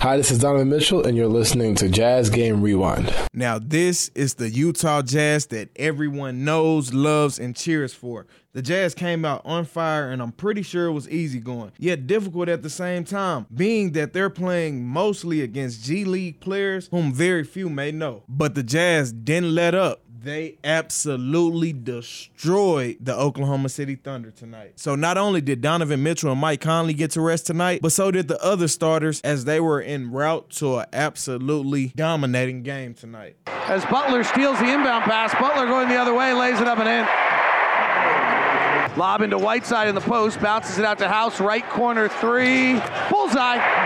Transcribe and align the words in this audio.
Hi, 0.00 0.18
this 0.18 0.30
is 0.30 0.40
Donovan 0.40 0.68
Mitchell, 0.68 1.06
and 1.06 1.16
you're 1.16 1.28
listening 1.28 1.74
to 1.76 1.88
Jazz 1.88 2.28
Game 2.28 2.60
Rewind. 2.60 3.12
Now, 3.32 3.58
this 3.58 4.10
is 4.14 4.34
the 4.34 4.50
Utah 4.50 5.00
Jazz 5.00 5.46
that 5.46 5.70
everyone 5.76 6.44
knows, 6.44 6.92
loves, 6.92 7.38
and 7.38 7.56
cheers 7.56 7.94
for. 7.94 8.26
The 8.52 8.62
Jazz 8.62 8.94
came 8.94 9.24
out 9.24 9.42
on 9.44 9.64
fire, 9.64 10.10
and 10.10 10.22
I'm 10.22 10.30
pretty 10.30 10.62
sure 10.62 10.86
it 10.86 10.92
was 10.92 11.08
easy 11.08 11.40
going, 11.40 11.72
yet 11.78 12.06
difficult 12.06 12.48
at 12.48 12.62
the 12.62 12.70
same 12.70 13.04
time, 13.04 13.46
being 13.52 13.92
that 13.92 14.12
they're 14.12 14.30
playing 14.30 14.86
mostly 14.86 15.40
against 15.40 15.82
G 15.84 16.04
League 16.04 16.38
players 16.38 16.88
whom 16.92 17.12
very 17.12 17.42
few 17.42 17.68
may 17.68 17.90
know. 17.90 18.22
But 18.28 18.54
the 18.54 18.62
Jazz 18.62 19.10
didn't 19.10 19.54
let 19.54 19.74
up 19.74 20.03
they 20.24 20.56
absolutely 20.64 21.72
destroyed 21.72 22.96
the 23.00 23.14
Oklahoma 23.14 23.68
City 23.68 23.94
Thunder 23.94 24.30
tonight. 24.30 24.72
So 24.76 24.94
not 24.94 25.18
only 25.18 25.40
did 25.42 25.60
Donovan 25.60 26.02
Mitchell 26.02 26.32
and 26.32 26.40
Mike 26.40 26.62
Conley 26.62 26.94
get 26.94 27.10
to 27.12 27.20
rest 27.20 27.46
tonight, 27.46 27.80
but 27.82 27.92
so 27.92 28.10
did 28.10 28.28
the 28.28 28.42
other 28.42 28.66
starters 28.66 29.20
as 29.20 29.44
they 29.44 29.60
were 29.60 29.82
en 29.82 30.10
route 30.10 30.48
to 30.50 30.78
an 30.78 30.86
absolutely 30.92 31.92
dominating 31.94 32.62
game 32.62 32.94
tonight. 32.94 33.36
As 33.46 33.84
Butler 33.84 34.24
steals 34.24 34.58
the 34.58 34.72
inbound 34.72 35.04
pass, 35.04 35.34
Butler 35.34 35.66
going 35.66 35.88
the 35.88 35.96
other 35.96 36.14
way, 36.14 36.32
lays 36.32 36.58
it 36.58 36.66
up 36.66 36.78
and 36.78 36.88
in. 36.88 37.06
Lob 38.98 39.22
into 39.22 39.38
Whiteside 39.38 39.88
in 39.88 39.94
the 39.94 40.00
post, 40.00 40.40
bounces 40.40 40.78
it 40.78 40.84
out 40.84 40.98
to 40.98 41.08
House, 41.08 41.40
right 41.40 41.68
corner 41.68 42.08
three, 42.08 42.80
bullseye 43.10 43.83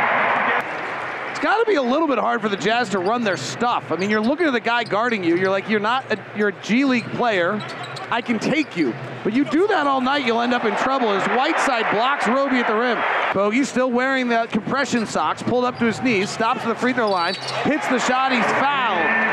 it's 1.39 1.45
got 1.45 1.59
to 1.59 1.71
be 1.71 1.77
a 1.77 1.83
little 1.83 2.09
bit 2.09 2.19
hard 2.19 2.41
for 2.41 2.49
the 2.49 2.57
Jazz 2.57 2.89
to 2.89 2.99
run 2.99 3.23
their 3.23 3.37
stuff. 3.37 3.93
I 3.93 3.97
mean, 3.97 4.11
you're 4.11 4.21
looking 4.21 4.49
at 4.49 4.53
the 4.53 4.59
guy 4.59 4.83
guarding 4.83 5.23
you. 5.23 5.37
You're 5.37 5.53
like, 5.53 5.69
you're 5.69 5.79
not, 5.79 6.11
a, 6.11 6.19
you're 6.37 6.49
a 6.49 6.63
G 6.63 6.85
League 6.85 7.09
player. 7.13 7.63
I 8.11 8.23
can 8.23 8.41
take 8.41 8.77
you. 8.77 8.93
But 9.23 9.35
you 9.35 9.45
do 9.45 9.69
that 9.69 9.87
all 9.87 10.01
night, 10.01 10.27
you'll 10.27 10.41
end 10.41 10.53
up 10.53 10.65
in 10.65 10.75
trouble 10.75 11.11
as 11.11 11.25
Whiteside 11.29 11.89
blocks 11.93 12.27
Roby 12.27 12.57
at 12.57 12.67
the 12.67 12.75
rim. 12.75 12.99
Bogey 13.35 13.63
still 13.63 13.89
wearing 13.89 14.27
the 14.27 14.49
compression 14.51 15.07
socks, 15.07 15.41
pulled 15.41 15.65
up 15.65 15.79
to 15.79 15.85
his 15.85 16.03
knees, 16.03 16.29
stops 16.29 16.63
at 16.63 16.67
the 16.67 16.75
free 16.75 16.93
throw 16.93 17.09
line, 17.09 17.35
hits 17.63 17.87
the 17.87 18.01
shot, 18.01 18.33
he's 18.33 18.45
fouled. 18.45 19.28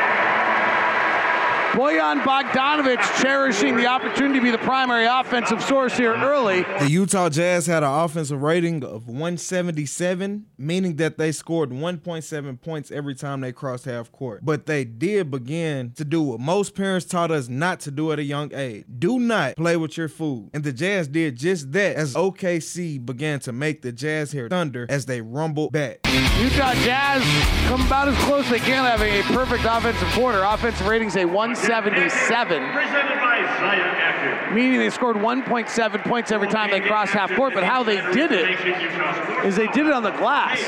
Bojan 1.75 2.23
Bogdanovic 2.23 3.21
cherishing 3.21 3.75
the 3.75 3.85
opportunity 3.85 4.39
to 4.39 4.43
be 4.43 4.49
the 4.49 4.57
primary 4.59 5.03
offensive 5.03 5.61
source 5.61 5.97
here 5.97 6.13
early. 6.13 6.63
The 6.79 6.89
Utah 6.89 7.27
Jazz 7.27 7.67
had 7.67 7.83
an 7.83 7.91
offensive 7.91 8.41
rating 8.41 8.81
of 8.81 9.07
177, 9.09 10.45
meaning 10.57 10.95
that 10.95 11.17
they 11.17 11.33
scored 11.33 11.71
1.7 11.71 12.61
points 12.61 12.91
every 12.91 13.13
time 13.13 13.41
they 13.41 13.51
crossed 13.51 13.83
half 13.83 14.09
court. 14.13 14.45
But 14.45 14.67
they 14.67 14.85
did 14.85 15.29
begin 15.29 15.91
to 15.97 16.05
do 16.05 16.21
what 16.21 16.39
most 16.39 16.75
parents 16.75 17.05
taught 17.05 17.29
us 17.29 17.49
not 17.49 17.81
to 17.81 17.91
do 17.91 18.09
at 18.13 18.19
a 18.19 18.23
young 18.23 18.53
age. 18.53 18.85
Do 18.97 19.19
not 19.19 19.57
play 19.57 19.75
with 19.75 19.97
your 19.97 20.07
food. 20.07 20.51
And 20.53 20.63
the 20.63 20.71
Jazz 20.71 21.09
did 21.09 21.35
just 21.35 21.73
that 21.73 21.97
as 21.97 22.13
OKC 22.13 23.05
began 23.05 23.41
to 23.41 23.51
make 23.51 23.81
the 23.81 23.91
Jazz 23.91 24.31
hair 24.31 24.47
thunder 24.47 24.85
as 24.87 25.07
they 25.07 25.19
rumbled 25.19 25.73
back. 25.73 25.99
Utah 26.39 26.73
Jazz 26.75 27.21
come 27.67 27.85
about 27.85 28.07
as 28.07 28.17
close 28.23 28.45
as 28.45 28.51
they 28.51 28.59
can 28.59 28.85
having 28.85 29.13
a 29.13 29.21
perfect 29.35 29.65
offensive 29.65 30.07
quarter. 30.13 30.41
Offensive 30.41 30.87
ratings 30.87 31.17
a 31.17 31.25
177. 31.67 34.53
Meaning 34.53 34.79
they 34.79 34.89
scored 34.89 35.15
1.7 35.15 36.03
points 36.03 36.31
every 36.31 36.47
time 36.47 36.71
they 36.71 36.81
crossed 36.81 37.13
half 37.13 37.33
court, 37.35 37.53
but 37.53 37.63
how 37.63 37.83
they 37.83 37.97
did 38.13 38.31
it 38.31 39.45
is 39.45 39.55
they 39.55 39.67
did 39.67 39.87
it 39.87 39.91
on 39.91 40.03
the 40.03 40.11
glass. 40.11 40.59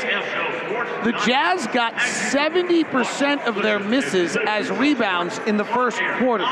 The 1.03 1.13
Jazz 1.25 1.67
got 1.67 1.93
70% 1.95 3.45
of 3.45 3.61
their 3.61 3.79
misses 3.79 4.37
as 4.45 4.69
rebounds 4.69 5.39
in 5.39 5.57
the 5.57 5.65
first 5.65 5.99
quarter. 6.19 6.43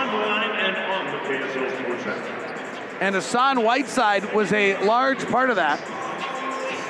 And 3.02 3.14
Hassan 3.14 3.64
Whiteside 3.64 4.34
was 4.34 4.54
a 4.54 4.82
large 4.86 5.26
part 5.28 5.50
of 5.50 5.58
that 5.58 5.82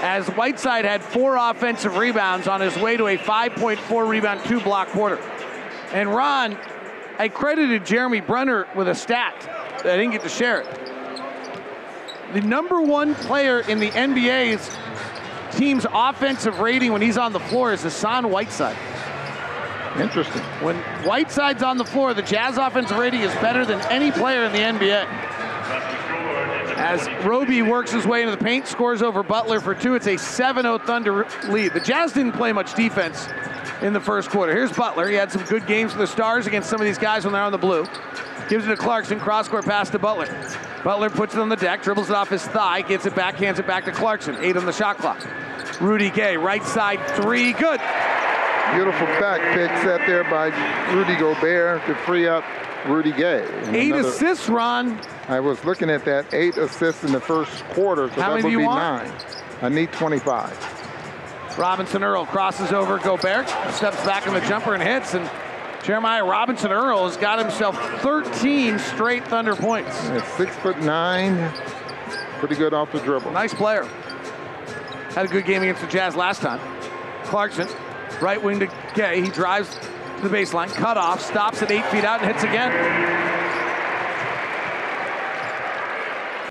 as 0.02 0.28
Whiteside 0.28 0.86
had 0.86 1.02
four 1.02 1.36
offensive 1.36 1.98
rebounds 1.98 2.48
on 2.48 2.62
his 2.62 2.76
way 2.78 2.98
to 2.98 3.08
a 3.08 3.18
5.4 3.18 4.08
rebound, 4.08 4.42
two 4.46 4.60
block 4.60 4.90
quarter. 4.90 5.18
And 5.94 6.14
Ron, 6.14 6.58
I 7.18 7.30
credited 7.30 7.86
Jeremy 7.86 8.22
Brunner 8.22 8.68
with 8.76 8.88
a 8.88 8.96
stat. 8.96 9.36
That 9.84 9.94
I 9.94 9.98
didn't 9.98 10.12
get 10.12 10.24
to 10.24 10.30
share 10.30 10.62
it. 10.62 10.86
The 12.34 12.42
number 12.42 12.82
one 12.82 13.16
player 13.16 13.60
in 13.60 13.80
the 13.80 13.90
NBA's 13.92 14.76
team's 15.58 15.86
offensive 15.90 16.60
rating 16.60 16.92
when 16.92 17.02
he's 17.02 17.18
on 17.18 17.32
the 17.32 17.40
floor 17.40 17.72
is 17.72 17.84
Hassan 17.84 18.30
Whiteside. 18.30 18.76
Interesting. 19.98 20.42
When 20.62 20.76
Whiteside's 21.06 21.64
on 21.64 21.78
the 21.78 21.86
floor, 21.86 22.14
the 22.14 22.22
Jazz 22.22 22.58
offensive 22.58 22.98
rating 22.98 23.22
is 23.22 23.34
better 23.36 23.66
than 23.66 23.80
any 23.84 24.12
player 24.12 24.44
in 24.44 24.52
the 24.52 24.58
NBA. 24.58 25.06
As 26.78 27.08
Roby 27.26 27.62
works 27.62 27.92
his 27.92 28.06
way 28.06 28.24
into 28.24 28.36
the 28.36 28.44
paint, 28.44 28.68
scores 28.68 29.02
over 29.02 29.24
Butler 29.24 29.62
for 29.62 29.74
two. 29.74 29.96
It's 29.96 30.08
a 30.08 30.16
7-0 30.16 30.86
Thunder 30.86 31.26
lead. 31.48 31.72
The 31.74 31.80
Jazz 31.80 32.12
didn't 32.12 32.34
play 32.34 32.52
much 32.52 32.74
defense 32.74 33.30
in 33.82 33.94
the 33.94 34.00
first 34.00 34.30
quarter. 34.30 34.54
Here's 34.54 34.72
Butler. 34.72 35.08
He 35.08 35.16
had 35.16 35.32
some 35.32 35.44
good 35.44 35.66
games 35.68 35.92
for 35.94 35.98
the 36.00 36.08
Stars 36.08 36.48
against 36.48 36.70
some 36.70 36.80
of 36.80 36.86
these 36.86 36.98
guys 36.98 37.24
when 37.26 37.34
they're 37.34 37.42
on 37.44 37.52
the 37.52 37.58
blue. 37.58 37.86
Gives 38.50 38.66
it 38.66 38.70
to 38.70 38.78
Clarkson. 38.78 39.20
Cross-court 39.20 39.66
pass 39.66 39.90
to 39.90 40.00
Butler. 40.00 40.28
Butler 40.84 41.10
puts 41.10 41.34
it 41.34 41.40
on 41.40 41.50
the 41.50 41.56
deck, 41.56 41.82
dribbles 41.82 42.10
it 42.10 42.16
off 42.16 42.30
his 42.30 42.44
thigh, 42.44 42.82
gets 42.82 43.06
it 43.06 43.16
back, 43.16 43.36
hands 43.36 43.58
it 43.60 43.66
back 43.66 43.86
to 43.86 43.92
Clarkson. 43.92 44.36
Eight 44.40 44.56
on 44.56 44.66
the 44.66 44.72
shot 44.74 44.98
clock. 44.98 45.20
Rudy 45.82 46.10
Gay, 46.12 46.38
right 46.38 46.64
side 46.64 47.00
three, 47.22 47.54
good. 47.54 47.82
Beautiful 48.74 49.08
back 49.20 49.42
pick 49.54 49.70
set 49.84 50.06
there 50.08 50.24
by 50.26 50.48
Rudy 50.94 51.16
Gobert 51.16 51.86
to 51.86 51.96
free 52.06 52.28
up 52.28 52.44
Rudy 52.88 53.12
Gay. 53.12 53.46
And 53.64 53.76
Eight 53.76 53.92
another, 53.94 54.10
assists, 54.10 54.48
Ron. 54.50 55.00
I 55.28 55.40
was 55.40 55.64
looking 55.66 55.90
at 55.90 56.06
that. 56.06 56.32
Eight 56.34 56.58
assists 56.58 57.04
in 57.04 57.12
the 57.12 57.20
first 57.20 57.64
quarter, 57.70 58.10
so 58.10 58.22
How 58.22 58.36
that 58.36 58.44
would 58.44 58.50
be 58.50 58.58
want? 58.58 59.06
nine. 59.08 59.14
I 59.62 59.70
need 59.70 59.92
25. 59.92 60.52
Robinson 61.58 62.04
Earl 62.04 62.26
crosses 62.26 62.72
over 62.72 62.98
Gobert, 63.00 63.48
steps 63.72 64.04
back 64.06 64.28
in 64.28 64.34
the 64.34 64.42
jumper 64.42 64.74
and 64.74 64.84
hits, 64.84 65.14
and 65.14 65.30
Jeremiah 65.84 66.26
Robinson 66.26 66.72
Earl 66.72 67.08
has 67.08 67.16
got 67.18 67.40
himself 67.40 67.78
13 68.02 68.80
straight 68.80 69.26
Thunder 69.28 69.56
points. 69.56 69.96
At 70.10 70.26
six 70.36 70.56
foot 70.58 70.80
nine, 70.80 71.52
pretty 72.40 72.56
good 72.56 72.74
off 72.74 72.92
the 72.92 73.00
dribble. 73.00 73.32
Nice 73.32 73.54
player. 73.54 73.84
Had 75.14 75.26
a 75.26 75.30
good 75.30 75.46
game 75.46 75.62
against 75.62 75.82
the 75.82 75.88
Jazz 75.88 76.16
last 76.16 76.42
time. 76.42 76.60
Clarkson, 77.26 77.68
right 78.22 78.42
wing 78.42 78.60
to 78.60 78.70
Gay. 78.94 79.22
He 79.22 79.30
drives 79.30 79.70
to 79.76 80.28
the 80.28 80.36
baseline, 80.36 80.74
cut 80.74 80.98
off, 80.98 81.22
stops 81.22 81.62
at 81.62 81.72
eight 81.72 81.86
feet 81.86 82.04
out, 82.04 82.22
and 82.22 82.32
hits 82.32 82.44
again. 82.44 83.35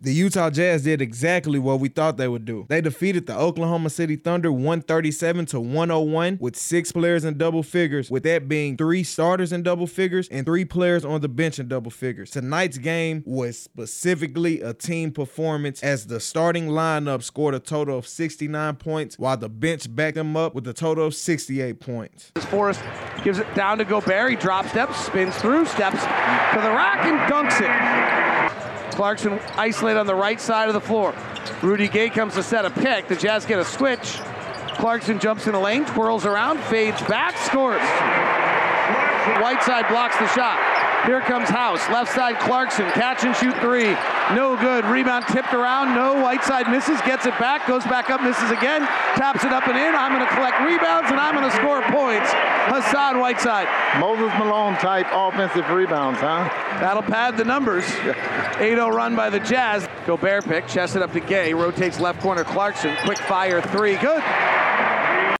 The 0.04 0.12
Utah 0.12 0.50
Jazz 0.50 0.82
did 0.82 1.00
exactly 1.00 1.58
what 1.58 1.80
we 1.80 1.88
thought 1.88 2.18
they 2.18 2.28
would 2.28 2.44
do. 2.44 2.66
They 2.68 2.82
defeated 2.82 3.26
the 3.26 3.34
Oklahoma 3.34 3.88
City 3.88 4.16
Thunder 4.16 4.52
137 4.52 5.46
to 5.46 5.60
101 5.60 6.36
with 6.42 6.56
six 6.56 6.92
players 6.92 7.24
in 7.24 7.38
double 7.38 7.62
figures, 7.62 8.10
with 8.10 8.22
that 8.24 8.46
being 8.46 8.76
three 8.76 9.02
starters 9.02 9.50
in 9.50 9.62
double 9.62 9.86
figures 9.86 10.28
and 10.28 10.44
three 10.44 10.66
players 10.66 11.06
on 11.06 11.22
the 11.22 11.28
bench 11.30 11.58
in 11.58 11.68
double 11.68 11.90
figures. 11.90 12.28
Tonight's 12.28 12.76
game 12.76 13.22
was 13.24 13.58
specifically 13.58 14.60
a 14.60 14.74
team 14.74 15.10
performance 15.10 15.82
as 15.82 16.06
the 16.06 16.20
starting 16.20 16.68
lineup 16.68 17.22
scored 17.22 17.54
a 17.54 17.58
total 17.58 17.96
of 17.96 18.06
69 18.06 18.76
points 18.76 19.18
while 19.18 19.38
the 19.38 19.48
bench 19.48 19.86
backed 19.96 20.16
them 20.16 20.36
up 20.36 20.54
with 20.54 20.68
a 20.68 20.74
total 20.74 21.06
of 21.06 21.14
68 21.14 21.80
points. 21.80 22.30
Forrest 22.50 22.82
gives 23.22 23.38
it 23.38 23.54
down 23.54 23.78
to 23.78 23.86
Gobert. 23.86 24.28
He 24.28 24.36
drop 24.36 24.66
steps, 24.66 25.06
spins 25.06 25.34
through, 25.36 25.64
steps 25.64 26.02
to 26.02 26.60
the 26.60 26.68
rack 26.68 27.06
and 27.06 27.18
dunks 27.32 27.62
it. 27.62 28.33
Clarkson 28.94 29.40
isolated 29.56 29.98
on 29.98 30.06
the 30.06 30.14
right 30.14 30.40
side 30.40 30.68
of 30.68 30.74
the 30.74 30.80
floor. 30.80 31.14
Rudy 31.62 31.88
Gay 31.88 32.10
comes 32.10 32.34
to 32.34 32.42
set 32.42 32.64
a 32.64 32.70
pick. 32.70 33.08
The 33.08 33.16
Jazz 33.16 33.44
get 33.44 33.58
a 33.58 33.64
switch. 33.64 34.20
Clarkson 34.78 35.18
jumps 35.18 35.46
in 35.46 35.52
the 35.52 35.58
lane, 35.58 35.84
twirls 35.84 36.24
around, 36.24 36.60
fades 36.60 37.02
back, 37.02 37.36
scores. 37.38 37.80
Whiteside 39.40 39.88
blocks 39.88 40.16
the 40.18 40.28
shot. 40.28 40.83
Here 41.06 41.20
comes 41.20 41.50
House. 41.50 41.86
Left 41.90 42.12
side 42.14 42.38
Clarkson. 42.38 42.90
Catch 42.92 43.24
and 43.24 43.36
shoot 43.36 43.54
three. 43.58 43.92
No 44.34 44.56
good. 44.56 44.86
Rebound 44.86 45.26
tipped 45.28 45.52
around. 45.52 45.94
No. 45.94 46.22
Whiteside 46.22 46.70
misses. 46.70 46.98
Gets 47.02 47.26
it 47.26 47.38
back. 47.38 47.66
Goes 47.66 47.84
back 47.84 48.08
up. 48.08 48.22
Misses 48.22 48.50
again. 48.50 48.80
Taps 49.16 49.44
it 49.44 49.52
up 49.52 49.68
and 49.68 49.76
in. 49.76 49.94
I'm 49.94 50.12
going 50.12 50.26
to 50.26 50.34
collect 50.34 50.60
rebounds 50.60 51.10
and 51.10 51.20
I'm 51.20 51.34
going 51.34 51.48
to 51.48 51.54
score 51.56 51.82
points. 51.82 52.30
Hassan 52.72 53.20
Whiteside. 53.20 53.68
Moses 54.00 54.32
Malone 54.38 54.74
type 54.76 55.06
offensive 55.12 55.68
rebounds, 55.68 56.20
huh? 56.20 56.48
That'll 56.80 57.02
pad 57.02 57.36
the 57.36 57.44
numbers. 57.44 57.84
8-0 57.84 58.90
run 58.94 59.14
by 59.14 59.28
the 59.28 59.40
Jazz. 59.40 59.86
Gobert 60.06 60.44
pick. 60.46 60.66
Chest 60.66 60.96
it 60.96 61.02
up 61.02 61.12
to 61.12 61.20
Gay. 61.20 61.52
Rotates 61.52 62.00
left 62.00 62.20
corner 62.20 62.44
Clarkson. 62.44 62.96
Quick 63.04 63.18
fire 63.18 63.60
three. 63.60 63.96
Good. 63.96 64.22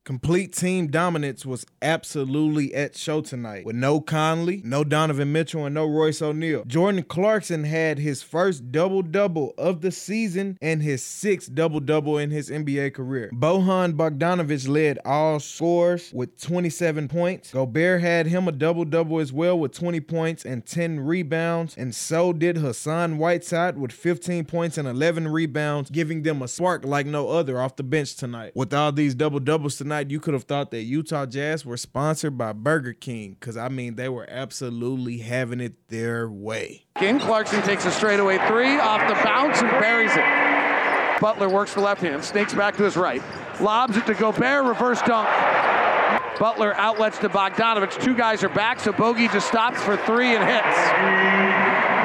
Complete 0.05 0.53
team 0.53 0.89
dominance 0.89 1.47
was 1.47 1.65
absolutely 1.81 2.75
at 2.75 2.95
show 2.95 3.23
tonight 3.23 3.65
with 3.65 3.75
no 3.75 4.03
Conley, 4.03 4.61
no 4.63 4.85
Donovan 4.85 5.33
Mitchell, 5.33 5.65
and 5.65 5.75
no 5.75 5.87
Royce 5.87 6.21
O'Neale. 6.21 6.63
Jordan 6.67 7.05
Clarkson 7.05 7.65
had 7.65 7.99
his 7.99 8.23
first 8.23 8.71
double 8.71 9.01
double 9.01 9.55
of 9.57 9.81
the 9.81 9.91
season 9.91 10.59
and 10.61 10.83
his 10.83 11.03
sixth 11.03 11.55
double 11.55 11.81
double 11.81 12.19
in 12.19 12.31
his 12.31 12.51
NBA 12.51 12.93
career. 12.93 13.31
Bojan 13.33 13.95
Bogdanovic 13.95 14.69
led 14.69 14.99
all 15.07 15.41
scores 15.41 16.13
with 16.13 16.39
27 16.39 17.09
points. 17.09 17.55
Gobert 17.55 18.03
had 18.03 18.27
him 18.27 18.47
a 18.47 18.53
double 18.53 18.85
double 18.85 19.21
as 19.21 19.33
well 19.33 19.59
with 19.59 19.73
20 19.73 20.01
points 20.01 20.45
and 20.45 20.67
10 20.67 21.01
rebounds, 21.01 21.75
and 21.79 21.95
so 21.95 22.35
did 22.35 22.59
Hassan 22.59 23.17
Whiteside 23.17 23.79
with 23.79 23.91
15 23.91 24.45
points 24.45 24.77
and 24.77 24.87
11 24.87 25.29
rebounds, 25.29 25.89
giving 25.89 26.25
them 26.25 26.43
a 26.43 26.49
spark 26.49 26.85
like 26.85 27.07
no 27.07 27.31
other 27.31 27.59
off 27.59 27.77
the 27.77 27.83
bench 27.83 28.17
tonight. 28.17 28.53
With 28.55 28.75
all 28.75 28.93
these 28.93 29.15
double 29.15 29.41
doubles 29.41 29.77
tonight, 29.77 29.94
you 30.01 30.21
could 30.21 30.35
have 30.35 30.45
thought 30.45 30.71
that 30.71 30.83
Utah 30.83 31.27
Jazz 31.27 31.65
were 31.65 31.77
sponsored 31.77 32.37
by 32.39 32.53
Burger 32.53 32.93
King 32.93 33.37
because 33.39 33.57
I 33.57 33.69
mean 33.69 33.97
they 33.97 34.09
were 34.09 34.27
absolutely 34.29 35.19
having 35.19 35.61
it 35.61 35.89
their 35.89 36.29
way. 36.29 36.85
King 36.97 37.19
Clarkson 37.19 37.63
takes 37.63 37.85
a 37.85 37.91
straightaway 37.91 38.39
three 38.47 38.79
off 38.79 39.07
the 39.09 39.15
bounce 39.25 39.61
and 39.61 39.71
buries 39.73 40.13
it. 40.15 40.45
Butler 41.21 41.49
works 41.49 41.75
the 41.75 41.81
left 41.81 42.03
hand, 42.03 42.23
snakes 42.25 42.55
back 42.55 42.77
to 42.77 42.83
his 42.83 42.97
right, 42.97 43.23
lobs 43.61 43.97
it 43.97 44.07
to 44.07 44.15
Gobert, 44.15 44.65
reverse 44.65 45.01
dunk. 45.03 45.29
Butler 46.39 46.75
outlets 46.75 47.19
to 47.19 47.29
Bogdanovic. 47.29 48.03
Two 48.03 48.15
guys 48.15 48.43
are 48.43 48.49
back, 48.49 48.81
so 48.81 48.93
Bogey 48.93 49.29
just 49.29 49.47
stops 49.47 49.81
for 49.83 49.97
three 49.99 50.35
and 50.35 50.43
hits. 50.45 50.77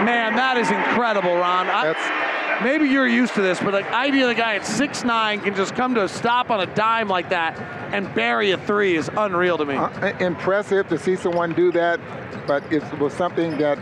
Man, 0.06 0.36
that 0.36 0.58
is 0.58 0.70
incredible, 0.70 1.36
Ron. 1.36 1.68
I, 1.68 2.62
maybe 2.64 2.88
you're 2.88 3.08
used 3.08 3.34
to 3.34 3.42
this, 3.42 3.60
but 3.60 3.72
the 3.72 3.96
idea 3.96 4.28
the 4.28 4.36
guy 4.36 4.56
at 4.56 4.66
six 4.66 5.04
nine 5.04 5.42
can 5.42 5.56
just 5.56 5.76
come 5.76 5.96
to 5.96 6.04
a 6.04 6.10
stop 6.10 6.52
on 6.52 6.62
a 6.62 6.68
dime 6.76 7.08
like 7.08 7.30
that 7.30 7.79
and 7.92 8.14
bury 8.14 8.52
a 8.52 8.58
three 8.58 8.96
is 8.96 9.10
unreal 9.18 9.58
to 9.58 9.66
me. 9.66 9.76
Uh, 9.76 10.18
impressive 10.20 10.88
to 10.90 10.98
see 10.98 11.16
someone 11.16 11.54
do 11.54 11.72
that, 11.72 12.00
but 12.48 12.64
it 12.72 12.84
was 13.00 13.14
something 13.14 13.58
that 13.58 13.78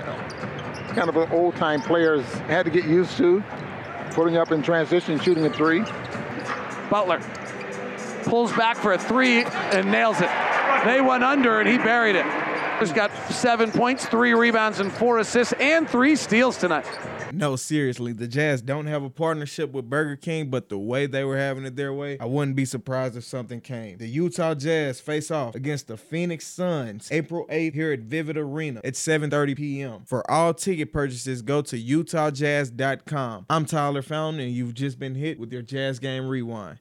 kind 0.96 1.10
of 1.10 1.18
old-time 1.32 1.82
players 1.82 2.26
had 2.48 2.66
to 2.66 2.72
get 2.72 2.86
used 2.86 3.18
to, 3.18 3.44
putting 4.12 4.38
up 4.38 4.52
in 4.52 4.64
transition, 4.64 5.20
shooting 5.20 5.46
a 5.46 5.50
three. 5.54 5.84
Butler 6.90 7.20
pulls 8.24 8.52
back 8.54 8.78
for 8.78 8.94
a 8.94 8.98
three 8.98 9.44
and 9.44 9.92
nails 9.92 10.20
it. 10.22 10.30
They 10.86 11.02
went 11.02 11.24
under 11.24 11.60
and 11.60 11.70
he 11.70 11.78
buried 11.78 12.16
it. 12.16 12.26
He's 12.80 12.94
got 12.94 13.12
seven 13.32 13.72
points, 13.72 14.06
three 14.06 14.34
rebounds, 14.34 14.80
and 14.80 14.92
four 14.92 15.18
assists, 15.18 15.54
and 15.60 15.90
three 15.90 16.16
steals 16.16 16.58
tonight. 16.58 16.86
No, 17.34 17.56
seriously, 17.56 18.14
the 18.14 18.28
Jazz 18.28 18.62
don't 18.62 18.86
have 18.86 19.04
a 19.04 19.10
partnership 19.10 19.72
with 19.72 19.90
Burger 19.90 20.16
King, 20.16 20.50
but 20.50 20.70
the 20.70 20.78
way 20.78 21.08
they 21.08 21.24
were 21.24 21.38
having 21.38 21.66
it 21.66 21.76
their 21.76 21.94
way, 21.94 22.18
I 22.20 22.26
wouldn't 22.26 22.56
be 22.56 22.66
surprised 22.66 23.18
if 23.18 23.24
something 23.24 23.62
came. 23.62 23.98
The 23.98 24.08
Utah 24.08 24.54
Jazz 24.54 25.00
face 25.00 25.32
off 25.32 25.56
against 25.56 25.88
the 25.88 25.98
Phoenix 25.98 26.46
Suns 26.46 27.10
April 27.12 27.46
8th 27.48 27.74
here 27.74 27.92
at 27.92 28.02
Vivint 28.02 28.38
Arena 28.38 28.80
at 28.84 28.94
7:30 28.94 29.58
p.m. 29.58 30.04
For 30.06 30.30
all 30.30 30.54
ticket 30.54 30.94
purchases, 30.94 31.42
go 31.42 31.62
to 31.64 31.78
utahjazz.com. 31.78 33.46
I'm 33.50 33.66
Tyler 33.66 34.02
Fountain, 34.02 34.42
and 34.42 34.52
you've 34.52 34.74
just 34.74 35.00
been 35.00 35.16
hit 35.16 35.40
with 35.40 35.52
your 35.52 35.64
Jazz 35.64 36.00
Game 36.00 36.28
Rewind. 36.28 36.78